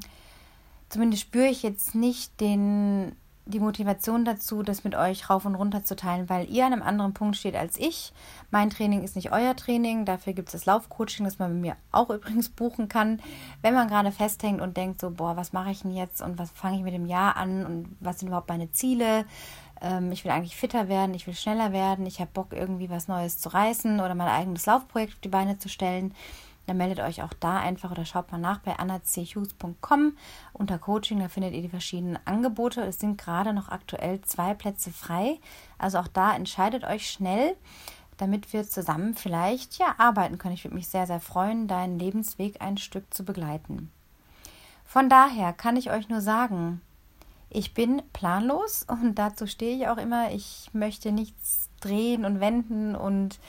zumindest 0.89 1.23
spüre 1.23 1.47
ich 1.47 1.61
jetzt 1.61 1.93
nicht 1.93 2.41
den 2.41 3.15
die 3.51 3.59
Motivation 3.59 4.25
dazu, 4.25 4.63
das 4.63 4.83
mit 4.83 4.95
euch 4.95 5.29
rauf 5.29 5.45
und 5.45 5.55
runter 5.55 5.83
zu 5.83 5.95
teilen, 5.95 6.29
weil 6.29 6.49
ihr 6.49 6.65
an 6.65 6.73
einem 6.73 6.81
anderen 6.81 7.13
Punkt 7.13 7.37
steht 7.37 7.55
als 7.55 7.77
ich. 7.77 8.13
Mein 8.49 8.69
Training 8.69 9.03
ist 9.03 9.15
nicht 9.15 9.31
euer 9.31 9.55
Training. 9.55 10.05
Dafür 10.05 10.33
gibt 10.33 10.49
es 10.49 10.53
das 10.53 10.65
Laufcoaching, 10.65 11.25
das 11.25 11.39
man 11.39 11.51
bei 11.51 11.59
mir 11.59 11.75
auch 11.91 12.09
übrigens 12.11 12.49
buchen 12.49 12.87
kann. 12.87 13.21
Wenn 13.61 13.73
man 13.73 13.87
gerade 13.87 14.11
festhängt 14.11 14.61
und 14.61 14.77
denkt 14.77 14.99
so, 15.01 15.11
boah, 15.11 15.37
was 15.37 15.53
mache 15.53 15.71
ich 15.71 15.81
denn 15.81 15.91
jetzt 15.91 16.21
und 16.21 16.39
was 16.39 16.49
fange 16.51 16.77
ich 16.77 16.83
mit 16.83 16.93
dem 16.93 17.05
Jahr 17.05 17.37
an 17.37 17.65
und 17.65 17.95
was 17.99 18.19
sind 18.19 18.29
überhaupt 18.29 18.49
meine 18.49 18.71
Ziele? 18.71 19.25
Ähm, 19.81 20.11
ich 20.11 20.23
will 20.23 20.31
eigentlich 20.31 20.55
fitter 20.55 20.87
werden, 20.87 21.13
ich 21.13 21.27
will 21.27 21.35
schneller 21.35 21.71
werden, 21.71 22.05
ich 22.05 22.19
habe 22.19 22.31
Bock 22.33 22.53
irgendwie 22.53 22.89
was 22.89 23.07
Neues 23.07 23.39
zu 23.39 23.49
reißen 23.49 23.99
oder 23.99 24.15
mein 24.15 24.27
eigenes 24.27 24.65
Laufprojekt 24.65 25.13
auf 25.13 25.19
die 25.19 25.29
Beine 25.29 25.57
zu 25.57 25.69
stellen 25.69 26.13
dann 26.67 26.77
meldet 26.77 26.99
euch 26.99 27.23
auch 27.23 27.33
da 27.39 27.59
einfach 27.59 27.91
oder 27.91 28.05
schaut 28.05 28.31
mal 28.31 28.37
nach 28.37 28.59
bei 28.59 28.77
annachughes.com 28.77 30.17
unter 30.53 30.79
Coaching. 30.79 31.19
Da 31.19 31.27
findet 31.27 31.53
ihr 31.53 31.61
die 31.61 31.69
verschiedenen 31.69 32.19
Angebote. 32.25 32.81
Es 32.81 32.99
sind 32.99 33.17
gerade 33.17 33.53
noch 33.53 33.69
aktuell 33.69 34.21
zwei 34.21 34.53
Plätze 34.53 34.91
frei. 34.91 35.39
Also 35.77 35.99
auch 35.99 36.07
da 36.07 36.35
entscheidet 36.35 36.83
euch 36.83 37.09
schnell, 37.09 37.55
damit 38.17 38.53
wir 38.53 38.63
zusammen 38.63 39.15
vielleicht 39.15 39.79
ja 39.79 39.95
arbeiten 39.97 40.37
können. 40.37 40.53
Ich 40.53 40.63
würde 40.63 40.75
mich 40.75 40.87
sehr, 40.87 41.07
sehr 41.07 41.19
freuen, 41.19 41.67
deinen 41.67 41.97
Lebensweg 41.97 42.61
ein 42.61 42.77
Stück 42.77 43.11
zu 43.13 43.25
begleiten. 43.25 43.91
Von 44.85 45.09
daher 45.09 45.53
kann 45.53 45.77
ich 45.77 45.89
euch 45.89 46.09
nur 46.09 46.21
sagen, 46.21 46.81
ich 47.49 47.73
bin 47.73 48.01
planlos 48.13 48.85
und 48.87 49.15
dazu 49.15 49.47
stehe 49.47 49.75
ich 49.75 49.87
auch 49.87 49.97
immer. 49.97 50.31
Ich 50.31 50.69
möchte 50.73 51.11
nichts 51.11 51.69
drehen 51.81 52.23
und 52.23 52.39
wenden 52.39 52.95
und 52.95 53.39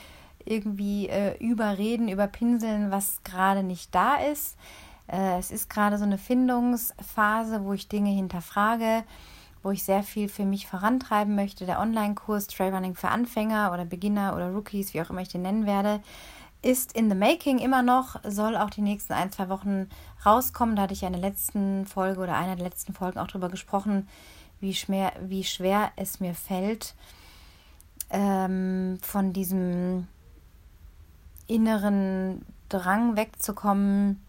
irgendwie 0.45 1.07
äh, 1.09 1.37
überreden, 1.37 2.07
überpinseln, 2.07 2.91
was 2.91 3.21
gerade 3.23 3.63
nicht 3.63 3.93
da 3.93 4.15
ist. 4.15 4.57
Äh, 5.07 5.37
es 5.37 5.51
ist 5.51 5.69
gerade 5.69 5.97
so 5.97 6.03
eine 6.03 6.17
Findungsphase, 6.17 7.63
wo 7.63 7.73
ich 7.73 7.87
Dinge 7.87 8.11
hinterfrage, 8.11 9.03
wo 9.61 9.71
ich 9.71 9.83
sehr 9.83 10.03
viel 10.03 10.29
für 10.29 10.45
mich 10.45 10.67
vorantreiben 10.67 11.35
möchte. 11.35 11.65
Der 11.65 11.79
Online-Kurs 11.79 12.47
Trailrunning 12.47 12.95
für 12.95 13.09
Anfänger 13.09 13.71
oder 13.73 13.85
Beginner 13.85 14.35
oder 14.35 14.51
Rookies, 14.51 14.93
wie 14.93 15.01
auch 15.01 15.09
immer 15.09 15.21
ich 15.21 15.29
den 15.29 15.41
nennen 15.41 15.65
werde, 15.65 16.01
ist 16.61 16.93
in 16.93 17.09
the 17.09 17.15
making 17.15 17.59
immer 17.59 17.83
noch, 17.83 18.15
soll 18.23 18.55
auch 18.55 18.69
die 18.69 18.81
nächsten 18.81 19.13
ein, 19.13 19.31
zwei 19.31 19.49
Wochen 19.49 19.89
rauskommen. 20.25 20.75
Da 20.75 20.83
hatte 20.83 20.93
ich 20.93 21.01
ja 21.01 21.07
in 21.07 21.13
der 21.13 21.21
letzten 21.21 21.85
Folge 21.85 22.21
oder 22.21 22.35
einer 22.35 22.55
der 22.55 22.65
letzten 22.65 22.93
Folgen 22.93 23.19
auch 23.19 23.27
darüber 23.27 23.49
gesprochen, 23.49 24.07
wie 24.61 24.73
schwer, 24.73 25.11
wie 25.21 25.43
schwer 25.43 25.91
es 25.97 26.21
mir 26.21 26.33
fällt, 26.33 26.95
ähm, 28.09 28.97
von 29.01 29.33
diesem 29.33 30.07
inneren 31.47 32.45
Drang 32.69 33.15
wegzukommen. 33.15 34.21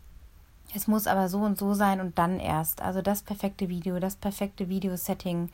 Es 0.75 0.87
muss 0.87 1.07
aber 1.07 1.29
so 1.29 1.41
und 1.41 1.59
so 1.59 1.75
sein 1.75 2.01
und 2.01 2.19
dann 2.19 2.41
erst. 2.41 2.83
Also 2.83 3.01
das 3.01 3.23
perfekte 3.23 3.69
Video, 3.69 3.99
das 4.01 4.17
perfekte 4.17 4.69
Videosetting, 4.69 5.51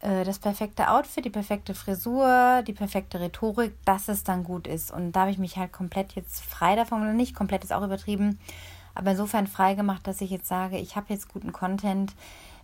äh, 0.00 0.24
das 0.24 0.38
perfekte 0.38 0.90
Outfit, 0.90 1.24
die 1.24 1.30
perfekte 1.30 1.74
Frisur, 1.74 2.62
die 2.66 2.72
perfekte 2.72 3.20
Rhetorik, 3.20 3.74
dass 3.84 4.08
es 4.08 4.24
dann 4.24 4.44
gut 4.44 4.66
ist. 4.66 4.90
Und 4.90 5.12
da 5.12 5.20
habe 5.20 5.30
ich 5.30 5.38
mich 5.38 5.56
halt 5.56 5.72
komplett 5.72 6.12
jetzt 6.12 6.42
frei 6.42 6.76
davon, 6.76 7.02
oder 7.02 7.12
nicht 7.12 7.34
komplett 7.34 7.64
ist 7.64 7.72
auch 7.72 7.84
übertrieben, 7.84 8.38
aber 8.94 9.12
insofern 9.12 9.46
frei 9.46 9.74
gemacht, 9.74 10.06
dass 10.06 10.20
ich 10.20 10.30
jetzt 10.30 10.48
sage, 10.48 10.78
ich 10.78 10.96
habe 10.96 11.06
jetzt 11.12 11.32
guten 11.32 11.52
Content 11.52 12.14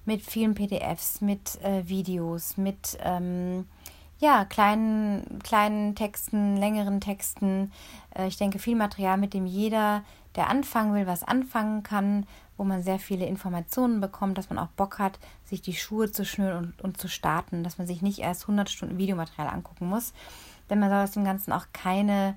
mit 0.05 0.23
vielen 0.23 0.55
PDFs, 0.55 1.21
mit 1.21 1.61
äh, 1.62 1.87
Videos, 1.88 2.57
mit 2.57 2.99
ähm, 3.02 3.66
ja, 4.18 4.44
kleinen, 4.44 5.40
kleinen 5.42 5.94
Texten, 5.94 6.56
längeren 6.56 7.00
Texten. 7.00 7.73
Äh, 8.14 8.28
ich 8.28 8.37
denke, 8.37 8.58
viel 8.58 8.76
Material, 8.76 9.18
mit 9.18 9.35
dem 9.35 9.46
jeder, 9.46 10.04
der 10.37 10.49
anfangen 10.49 10.94
will, 10.94 11.06
was 11.06 11.23
anfangen 11.23 11.82
kann, 11.82 12.26
wo 12.56 12.64
man 12.64 12.82
sehr 12.82 12.99
viele 12.99 13.26
Informationen 13.26 14.00
bekommt, 14.00 14.38
dass 14.38 14.49
man 14.49 14.58
auch 14.58 14.68
Bock 14.68 14.99
hat, 14.99 15.18
sich 15.44 15.61
die 15.61 15.75
Schuhe 15.75 16.11
zu 16.11 16.25
schnüren 16.25 16.64
und, 16.64 16.82
und 16.82 16.99
zu 16.99 17.08
starten, 17.08 17.62
dass 17.62 17.78
man 17.78 17.87
sich 17.87 18.00
nicht 18.00 18.20
erst 18.20 18.42
100 18.42 18.70
Stunden 18.70 18.99
Videomaterial 18.99 19.49
angucken 19.49 19.88
muss. 19.88 20.14
Denn 20.70 20.78
man 20.78 20.90
soll 20.90 21.00
aus 21.00 21.12
dem 21.12 21.25
Ganzen 21.25 21.52
auch 21.52 21.66
keine 21.73 22.37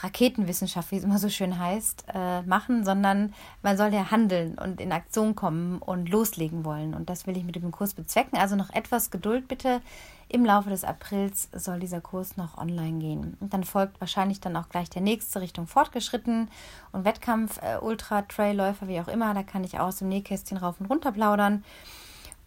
Raketenwissenschaft, 0.00 0.90
wie 0.92 0.96
es 0.96 1.04
immer 1.04 1.18
so 1.18 1.28
schön 1.28 1.58
heißt, 1.58 2.04
äh, 2.14 2.42
machen, 2.42 2.84
sondern 2.84 3.34
man 3.62 3.76
soll 3.76 3.92
ja 3.92 4.10
handeln 4.10 4.56
und 4.58 4.80
in 4.80 4.92
Aktion 4.92 5.34
kommen 5.34 5.78
und 5.78 6.08
loslegen 6.08 6.64
wollen. 6.64 6.94
Und 6.94 7.10
das 7.10 7.26
will 7.26 7.36
ich 7.36 7.44
mit 7.44 7.56
dem 7.56 7.70
Kurs 7.72 7.94
bezwecken. 7.94 8.38
Also 8.38 8.54
noch 8.54 8.70
etwas 8.70 9.10
Geduld 9.10 9.48
bitte. 9.48 9.80
Im 10.28 10.44
Laufe 10.44 10.68
des 10.68 10.84
Aprils 10.84 11.48
soll 11.52 11.80
dieser 11.80 12.00
Kurs 12.00 12.36
noch 12.36 12.58
online 12.58 12.98
gehen. 12.98 13.36
Und 13.40 13.54
dann 13.54 13.64
folgt 13.64 14.00
wahrscheinlich 14.00 14.40
dann 14.40 14.56
auch 14.56 14.68
gleich 14.68 14.90
der 14.90 15.02
nächste 15.02 15.40
Richtung 15.40 15.66
Fortgeschritten 15.66 16.48
und 16.92 17.04
Wettkampf, 17.04 17.60
äh, 17.62 17.78
Ultra, 17.78 18.22
Trailläufer, 18.22 18.88
wie 18.88 19.00
auch 19.00 19.08
immer. 19.08 19.32
Da 19.34 19.42
kann 19.42 19.64
ich 19.64 19.80
aus 19.80 19.96
dem 19.96 20.08
Nähkästchen 20.08 20.58
rauf 20.58 20.80
und 20.80 20.86
runter 20.86 21.12
plaudern. 21.12 21.64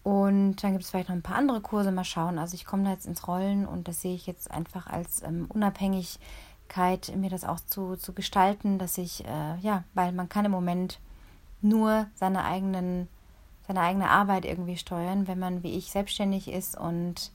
Und 0.04 0.56
dann 0.62 0.72
gibt 0.72 0.84
es 0.84 0.90
vielleicht 0.90 1.08
noch 1.08 1.16
ein 1.16 1.22
paar 1.22 1.36
andere 1.36 1.60
Kurse. 1.60 1.92
Mal 1.92 2.04
schauen. 2.04 2.38
Also 2.38 2.54
ich 2.54 2.64
komme 2.64 2.84
da 2.84 2.90
jetzt 2.90 3.06
ins 3.06 3.26
Rollen 3.28 3.66
und 3.66 3.88
das 3.88 4.00
sehe 4.00 4.14
ich 4.14 4.26
jetzt 4.26 4.50
einfach 4.50 4.86
als 4.86 5.22
ähm, 5.22 5.46
Unabhängigkeit, 6.72 7.16
mir 7.16 7.30
das 7.30 7.44
auch 7.44 7.60
zu, 7.60 7.96
zu 7.96 8.12
gestalten, 8.12 8.78
dass 8.78 8.98
ich, 8.98 9.24
äh, 9.24 9.56
ja, 9.60 9.84
weil 9.94 10.12
man 10.12 10.28
kann 10.28 10.44
im 10.44 10.52
Moment 10.52 10.98
nur 11.60 12.06
seine 12.14 12.44
eigenen, 12.44 13.08
seine 13.66 13.80
eigene 13.80 14.10
Arbeit 14.10 14.44
irgendwie 14.44 14.76
steuern, 14.76 15.28
wenn 15.28 15.38
man 15.38 15.62
wie 15.62 15.76
ich 15.76 15.90
selbstständig 15.92 16.48
ist 16.48 16.76
und 16.76 17.30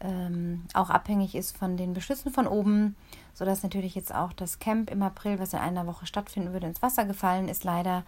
ähm, 0.00 0.64
auch 0.74 0.90
abhängig 0.90 1.34
ist 1.34 1.56
von 1.56 1.76
den 1.76 1.92
Beschlüssen 1.92 2.32
von 2.32 2.46
oben, 2.46 2.96
sodass 3.34 3.62
natürlich 3.62 3.94
jetzt 3.94 4.14
auch 4.14 4.32
das 4.32 4.58
Camp 4.58 4.90
im 4.90 5.02
April, 5.02 5.38
was 5.38 5.52
in 5.52 5.60
einer 5.60 5.86
Woche 5.86 6.06
stattfinden 6.06 6.52
würde, 6.52 6.66
ins 6.66 6.82
Wasser 6.82 7.04
gefallen 7.04 7.48
ist, 7.48 7.64
leider. 7.64 8.04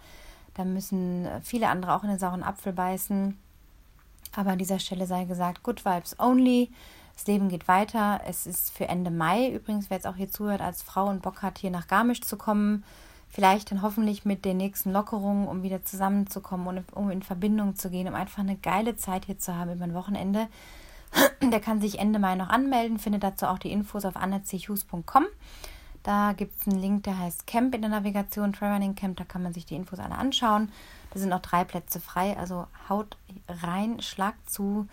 Da 0.55 0.65
müssen 0.65 1.27
viele 1.43 1.69
andere 1.69 1.95
auch 1.95 2.03
in 2.03 2.09
den 2.09 2.19
sauren 2.19 2.43
Apfel 2.43 2.73
beißen. 2.73 3.37
Aber 4.35 4.51
an 4.51 4.57
dieser 4.57 4.79
Stelle 4.79 5.05
sei 5.05 5.25
gesagt, 5.25 5.63
Good 5.63 5.85
Vibes 5.85 6.19
Only. 6.19 6.71
Das 7.15 7.27
Leben 7.27 7.49
geht 7.49 7.67
weiter. 7.67 8.21
Es 8.27 8.45
ist 8.45 8.71
für 8.71 8.87
Ende 8.87 9.09
Mai 9.09 9.49
übrigens, 9.49 9.89
wer 9.89 9.97
jetzt 9.97 10.07
auch 10.07 10.17
hier 10.17 10.29
zuhört, 10.29 10.61
als 10.61 10.81
Frau 10.81 11.07
und 11.07 11.21
Bock 11.21 11.41
hat, 11.41 11.57
hier 11.57 11.71
nach 11.71 11.87
Garmisch 11.87 12.21
zu 12.21 12.37
kommen. 12.37 12.83
Vielleicht 13.29 13.71
dann 13.71 13.81
hoffentlich 13.81 14.25
mit 14.25 14.45
den 14.45 14.57
nächsten 14.57 14.91
Lockerungen, 14.91 15.47
um 15.47 15.63
wieder 15.63 15.83
zusammenzukommen 15.83 16.67
und 16.67 16.93
um 16.93 17.09
in 17.11 17.21
Verbindung 17.21 17.75
zu 17.75 17.89
gehen, 17.89 18.07
um 18.07 18.15
einfach 18.15 18.39
eine 18.39 18.57
geile 18.57 18.95
Zeit 18.95 19.25
hier 19.25 19.39
zu 19.39 19.55
haben 19.55 19.73
über 19.73 19.85
ein 19.85 19.93
Wochenende. 19.93 20.47
Der 21.41 21.59
kann 21.59 21.81
sich 21.81 21.99
Ende 21.99 22.19
Mai 22.19 22.35
noch 22.35 22.49
anmelden, 22.49 22.99
findet 22.99 23.23
dazu 23.23 23.47
auch 23.47 23.59
die 23.59 23.71
Infos 23.71 24.05
auf 24.05 24.15
annechus.com. 24.15 25.25
Da 26.03 26.33
gibt 26.33 26.61
es 26.61 26.67
einen 26.67 26.79
Link, 26.79 27.03
der 27.05 27.17
heißt 27.17 27.47
Camp 27.47 27.73
in 27.73 27.81
der 27.81 27.89
Navigation, 27.89 28.53
Trailrunning 28.53 28.93
Camp, 28.93 29.17
da 29.17 29.23
kann 29.23 29.41
man 29.41 29.53
sich 29.53 29.65
die 29.65 29.75
Infos 29.75 29.97
alle 29.97 30.13
anschauen. 30.13 30.71
Da 31.09 31.19
sind 31.19 31.29
noch 31.29 31.41
drei 31.41 31.63
Plätze 31.63 31.99
frei, 31.99 32.37
also 32.37 32.67
haut 32.87 33.17
rein, 33.49 33.99
schlagt 34.01 34.47
zu, 34.47 34.87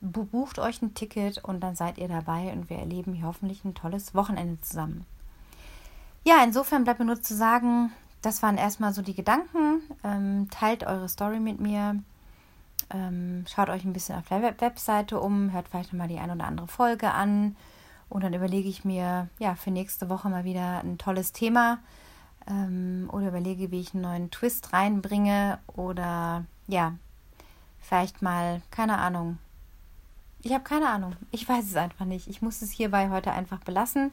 bucht 0.00 0.58
euch 0.58 0.82
ein 0.82 0.94
Ticket 0.94 1.42
und 1.44 1.60
dann 1.60 1.74
seid 1.74 1.98
ihr 1.98 2.08
dabei 2.08 2.52
und 2.52 2.70
wir 2.70 2.78
erleben 2.78 3.14
hier 3.14 3.26
hoffentlich 3.26 3.64
ein 3.64 3.74
tolles 3.74 4.14
Wochenende 4.14 4.60
zusammen. 4.60 5.04
Ja, 6.24 6.42
insofern 6.44 6.84
bleibt 6.84 6.98
mir 6.98 7.06
nur 7.06 7.20
zu 7.20 7.34
sagen, 7.34 7.92
das 8.22 8.42
waren 8.42 8.58
erstmal 8.58 8.92
so 8.92 9.02
die 9.02 9.14
Gedanken. 9.14 9.80
Ähm, 10.04 10.48
teilt 10.50 10.84
eure 10.84 11.08
Story 11.08 11.40
mit 11.40 11.60
mir. 11.60 12.02
Ähm, 12.90 13.44
schaut 13.48 13.68
euch 13.68 13.84
ein 13.84 13.92
bisschen 13.92 14.16
auf 14.16 14.28
der 14.28 14.42
Web 14.42 14.60
Webseite 14.60 15.20
um, 15.20 15.52
hört 15.52 15.68
vielleicht 15.68 15.92
nochmal 15.92 16.08
die 16.08 16.18
ein 16.18 16.30
oder 16.30 16.44
andere 16.44 16.68
Folge 16.68 17.12
an. 17.12 17.56
Und 18.08 18.24
dann 18.24 18.34
überlege 18.34 18.68
ich 18.68 18.84
mir, 18.84 19.28
ja, 19.38 19.54
für 19.54 19.70
nächste 19.70 20.08
Woche 20.08 20.28
mal 20.28 20.44
wieder 20.44 20.80
ein 20.80 20.98
tolles 20.98 21.32
Thema 21.32 21.78
ähm, 22.48 23.08
oder 23.12 23.28
überlege, 23.28 23.70
wie 23.70 23.80
ich 23.80 23.92
einen 23.92 24.02
neuen 24.02 24.30
Twist 24.30 24.72
reinbringe 24.72 25.58
oder 25.66 26.44
ja, 26.66 26.94
vielleicht 27.80 28.22
mal, 28.22 28.62
keine 28.70 28.98
Ahnung. 28.98 29.38
Ich 30.48 30.54
habe 30.54 30.64
keine 30.64 30.88
Ahnung. 30.88 31.14
Ich 31.30 31.46
weiß 31.46 31.66
es 31.66 31.76
einfach 31.76 32.06
nicht. 32.06 32.26
Ich 32.26 32.40
muss 32.40 32.62
es 32.62 32.70
hierbei 32.70 33.10
heute 33.10 33.32
einfach 33.32 33.58
belassen, 33.58 34.12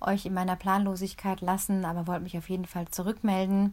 euch 0.00 0.26
in 0.26 0.34
meiner 0.34 0.56
Planlosigkeit 0.56 1.40
lassen, 1.42 1.84
aber 1.84 2.08
wollte 2.08 2.24
mich 2.24 2.36
auf 2.36 2.50
jeden 2.50 2.64
Fall 2.64 2.88
zurückmelden 2.88 3.72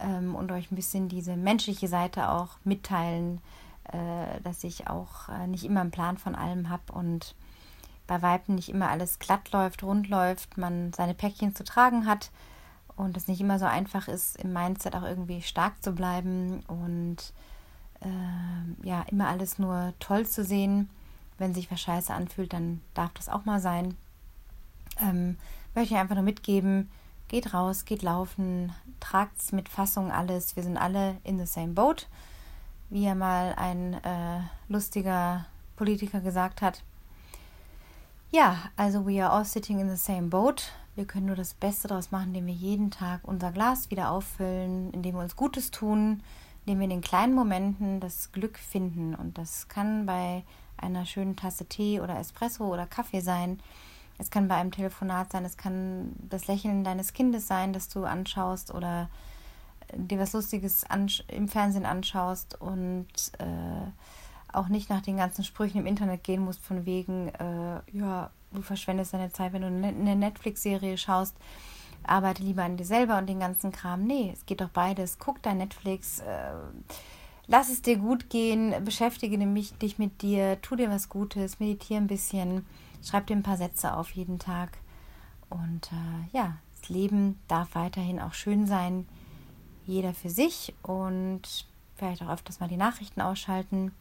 ähm, 0.00 0.34
und 0.34 0.52
euch 0.52 0.70
ein 0.70 0.76
bisschen 0.76 1.08
diese 1.08 1.34
menschliche 1.36 1.88
Seite 1.88 2.28
auch 2.28 2.58
mitteilen, 2.64 3.40
äh, 3.84 4.38
dass 4.42 4.64
ich 4.64 4.88
auch 4.88 5.30
äh, 5.30 5.46
nicht 5.46 5.64
immer 5.64 5.80
einen 5.80 5.92
Plan 5.92 6.18
von 6.18 6.34
allem 6.34 6.68
habe 6.68 6.92
und 6.92 7.34
bei 8.06 8.20
Weiben 8.20 8.56
nicht 8.56 8.68
immer 8.68 8.90
alles 8.90 9.18
glatt 9.18 9.50
läuft, 9.50 9.82
rund 9.82 10.10
läuft, 10.10 10.58
man 10.58 10.92
seine 10.92 11.14
Päckchen 11.14 11.56
zu 11.56 11.64
tragen 11.64 12.04
hat 12.04 12.32
und 12.96 13.16
es 13.16 13.28
nicht 13.28 13.40
immer 13.40 13.58
so 13.58 13.64
einfach 13.64 14.08
ist, 14.08 14.36
im 14.36 14.52
Mindset 14.52 14.94
auch 14.94 15.04
irgendwie 15.04 15.40
stark 15.40 15.82
zu 15.82 15.92
bleiben 15.92 16.62
und 16.66 17.16
äh, 18.02 18.86
ja, 18.86 19.06
immer 19.10 19.28
alles 19.28 19.58
nur 19.58 19.94
toll 20.00 20.26
zu 20.26 20.44
sehen. 20.44 20.90
Wenn 21.38 21.54
sich 21.54 21.70
was 21.70 21.80
scheiße 21.80 22.12
anfühlt, 22.12 22.52
dann 22.52 22.80
darf 22.94 23.12
das 23.14 23.28
auch 23.28 23.44
mal 23.44 23.60
sein. 23.60 23.96
Ähm, 25.00 25.36
möchte 25.74 25.94
ich 25.94 26.00
einfach 26.00 26.14
nur 26.14 26.24
mitgeben, 26.24 26.90
geht 27.28 27.54
raus, 27.54 27.84
geht 27.84 28.02
laufen, 28.02 28.72
tragt 29.00 29.52
mit 29.52 29.68
Fassung 29.68 30.12
alles. 30.12 30.56
Wir 30.56 30.62
sind 30.62 30.76
alle 30.76 31.16
in 31.24 31.38
the 31.38 31.46
same 31.46 31.72
boat. 31.72 32.08
Wie 32.90 33.04
ja 33.04 33.14
mal 33.14 33.54
ein 33.56 33.94
äh, 33.94 34.40
lustiger 34.68 35.46
Politiker 35.76 36.20
gesagt 36.20 36.62
hat. 36.62 36.82
Ja, 38.30 38.56
also 38.76 39.06
we 39.06 39.24
are 39.24 39.32
all 39.32 39.44
sitting 39.44 39.80
in 39.80 39.88
the 39.88 39.96
same 39.96 40.28
boat. 40.28 40.72
Wir 40.96 41.06
können 41.06 41.26
nur 41.26 41.36
das 41.36 41.54
Beste 41.54 41.88
daraus 41.88 42.12
machen, 42.12 42.28
indem 42.28 42.46
wir 42.46 42.54
jeden 42.54 42.90
Tag 42.90 43.20
unser 43.24 43.50
Glas 43.50 43.90
wieder 43.90 44.10
auffüllen, 44.10 44.92
indem 44.92 45.16
wir 45.16 45.22
uns 45.22 45.34
Gutes 45.34 45.70
tun, 45.70 46.22
indem 46.64 46.78
wir 46.78 46.84
in 46.84 46.90
den 46.90 47.00
kleinen 47.00 47.34
Momenten 47.34 48.00
das 48.00 48.30
Glück 48.32 48.58
finden. 48.58 49.14
Und 49.14 49.38
das 49.38 49.68
kann 49.68 50.06
bei 50.06 50.44
einer 50.76 51.06
schönen 51.06 51.36
Tasse 51.36 51.66
Tee 51.66 52.00
oder 52.00 52.18
Espresso 52.18 52.72
oder 52.72 52.86
Kaffee 52.86 53.20
sein. 53.20 53.60
Es 54.18 54.30
kann 54.30 54.48
bei 54.48 54.54
einem 54.54 54.70
Telefonat 54.70 55.32
sein, 55.32 55.44
es 55.44 55.56
kann 55.56 56.12
das 56.28 56.46
Lächeln 56.46 56.84
deines 56.84 57.12
Kindes 57.12 57.48
sein, 57.48 57.72
das 57.72 57.88
du 57.88 58.04
anschaust 58.04 58.72
oder 58.72 59.08
dir 59.92 60.18
was 60.18 60.32
Lustiges 60.32 60.84
im 61.28 61.48
Fernsehen 61.48 61.86
anschaust 61.86 62.60
und 62.60 63.06
äh, 63.38 63.90
auch 64.52 64.68
nicht 64.68 64.88
nach 64.88 65.02
den 65.02 65.16
ganzen 65.16 65.44
Sprüchen 65.44 65.78
im 65.78 65.86
Internet 65.86 66.22
gehen 66.24 66.42
musst, 66.42 66.60
von 66.60 66.86
wegen, 66.86 67.28
äh, 67.28 67.80
ja, 67.92 68.30
du 68.52 68.62
verschwendest 68.62 69.12
deine 69.12 69.32
Zeit, 69.32 69.52
wenn 69.52 69.62
du 69.62 69.68
eine 69.68 70.16
Netflix-Serie 70.16 70.96
schaust. 70.96 71.36
Arbeite 72.06 72.42
lieber 72.42 72.62
an 72.62 72.76
dir 72.76 72.84
selber 72.84 73.18
und 73.18 73.26
den 73.26 73.40
ganzen 73.40 73.72
Kram. 73.72 74.04
Nee, 74.04 74.30
es 74.32 74.46
geht 74.46 74.60
doch 74.60 74.68
beides. 74.68 75.18
Guck 75.18 75.42
dein 75.42 75.58
Netflix, 75.58 76.20
äh, 76.20 76.52
lass 77.46 77.68
es 77.68 77.82
dir 77.82 77.96
gut 77.96 78.30
gehen, 78.30 78.74
beschäftige 78.84 79.38
dich 79.38 79.98
mit 79.98 80.22
dir, 80.22 80.60
tu 80.62 80.76
dir 80.76 80.90
was 80.90 81.08
Gutes, 81.08 81.60
meditiere 81.60 82.00
ein 82.00 82.06
bisschen, 82.06 82.66
schreib 83.02 83.26
dir 83.26 83.36
ein 83.36 83.42
paar 83.42 83.56
Sätze 83.56 83.94
auf 83.94 84.10
jeden 84.10 84.38
Tag. 84.38 84.78
Und 85.50 85.90
äh, 85.92 86.36
ja, 86.36 86.56
das 86.80 86.88
Leben 86.88 87.38
darf 87.48 87.74
weiterhin 87.74 88.20
auch 88.20 88.34
schön 88.34 88.66
sein, 88.66 89.06
jeder 89.86 90.14
für 90.14 90.30
sich 90.30 90.74
und 90.82 91.42
vielleicht 91.96 92.22
auch 92.22 92.30
öfters 92.30 92.60
mal 92.60 92.68
die 92.68 92.76
Nachrichten 92.76 93.20
ausschalten 93.20 93.92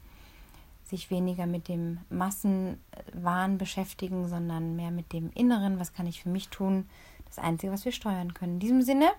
sich 0.93 1.09
weniger 1.09 1.45
mit 1.45 1.67
dem 1.67 1.99
Massenwahn 2.09 3.57
beschäftigen, 3.57 4.27
sondern 4.27 4.75
mehr 4.75 4.91
mit 4.91 5.13
dem 5.13 5.31
Inneren. 5.33 5.79
Was 5.79 5.93
kann 5.93 6.07
ich 6.07 6.21
für 6.21 6.29
mich 6.29 6.49
tun? 6.49 6.87
Das 7.25 7.39
Einzige, 7.39 7.71
was 7.71 7.85
wir 7.85 7.91
steuern 7.91 8.33
können. 8.33 8.53
In 8.53 8.59
diesem 8.59 8.81
Sinne, 8.83 9.09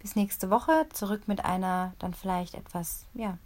bis 0.00 0.16
nächste 0.16 0.50
Woche. 0.50 0.86
Zurück 0.92 1.22
mit 1.26 1.44
einer 1.44 1.94
dann 1.98 2.14
vielleicht 2.14 2.54
etwas 2.54 3.06
ja, 3.14 3.38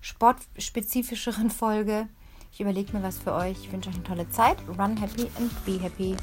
sportspezifischeren 0.00 1.50
Folge. 1.50 2.08
Ich 2.52 2.60
überlege 2.60 2.96
mir 2.96 3.02
was 3.02 3.18
für 3.18 3.34
euch. 3.34 3.58
Ich 3.64 3.72
wünsche 3.72 3.90
euch 3.90 3.96
eine 3.96 4.04
tolle 4.04 4.30
Zeit. 4.30 4.56
Run 4.78 4.96
happy 4.96 5.28
and 5.38 5.64
be 5.66 5.78
happy. 5.78 6.16